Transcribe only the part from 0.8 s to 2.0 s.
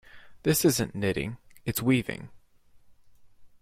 knitting, its